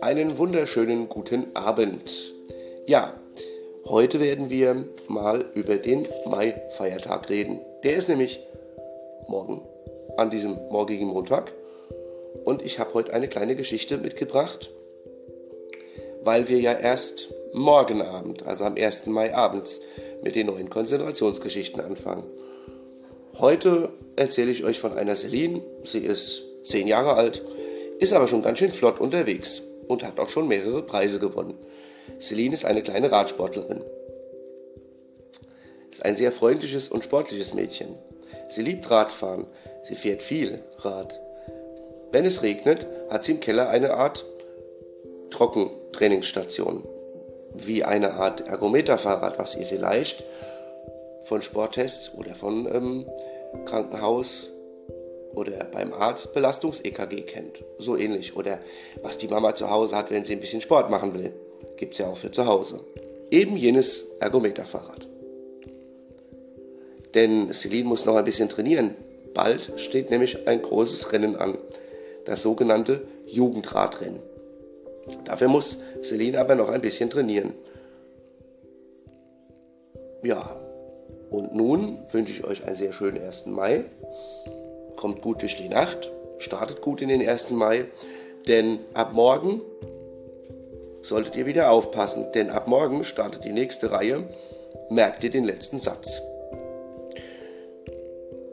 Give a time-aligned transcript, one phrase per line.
[0.00, 2.32] Einen wunderschönen guten Abend.
[2.86, 3.20] Ja,
[3.84, 7.60] heute werden wir mal über den Mai-Feiertag reden.
[7.84, 8.40] Der ist nämlich
[9.28, 9.62] morgen,
[10.16, 11.52] an diesem morgigen Montag.
[12.44, 14.70] Und ich habe heute eine kleine Geschichte mitgebracht,
[16.22, 19.06] weil wir ja erst morgen Abend, also am 1.
[19.06, 19.80] Mai abends,
[20.22, 22.24] mit den neuen Konzentrationsgeschichten anfangen.
[23.38, 25.60] Heute erzähle ich euch von einer Celine.
[25.84, 27.42] Sie ist zehn Jahre alt,
[27.98, 31.54] ist aber schon ganz schön flott unterwegs und hat auch schon mehrere Preise gewonnen.
[32.18, 33.82] Celine ist eine kleine Radsportlerin.
[35.90, 37.96] Ist ein sehr freundliches und sportliches Mädchen.
[38.48, 39.46] Sie liebt Radfahren.
[39.84, 41.14] Sie fährt viel Rad.
[42.12, 44.24] Wenn es regnet, hat sie im Keller eine Art
[45.30, 46.88] Trockentrainingsstation.
[47.52, 50.24] Wie eine Art Ergometerfahrrad, was ihr vielleicht
[51.26, 53.06] von Sporttests oder von ähm,
[53.64, 54.50] Krankenhaus
[55.34, 57.64] oder beim Arzt Belastungs-EKG kennt.
[57.78, 58.36] So ähnlich.
[58.36, 58.58] Oder
[59.02, 61.32] was die Mama zu Hause hat, wenn sie ein bisschen Sport machen will.
[61.76, 62.80] Gibt es ja auch für zu Hause.
[63.30, 65.06] Eben jenes Ergometerfahrrad.
[67.14, 68.94] Denn Celine muss noch ein bisschen trainieren.
[69.34, 71.58] Bald steht nämlich ein großes Rennen an.
[72.24, 74.20] Das sogenannte Jugendradrennen.
[75.24, 77.52] Dafür muss Celine aber noch ein bisschen trainieren.
[80.22, 80.56] Ja,
[81.30, 83.46] und nun wünsche ich euch einen sehr schönen 1.
[83.46, 83.84] Mai
[84.96, 87.50] kommt gut durch die Nacht, startet gut in den 1.
[87.50, 87.86] Mai,
[88.48, 89.60] denn ab morgen
[91.02, 94.24] solltet ihr wieder aufpassen, denn ab morgen startet die nächste Reihe,
[94.90, 96.20] merkt ihr den letzten Satz.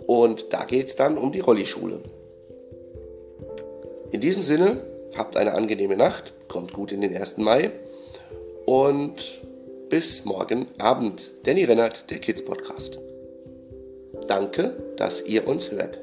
[0.06, 2.02] Und da geht es dann um die Rollischule.
[4.12, 4.78] In diesem Sinne,
[5.18, 7.38] habt eine angenehme Nacht, kommt gut in den 1.
[7.38, 7.72] Mai
[8.66, 9.42] und
[9.94, 11.22] bis morgen Abend.
[11.44, 12.98] Danny Rennert, der Kids Podcast.
[14.28, 16.00] Danke, dass ihr uns hört.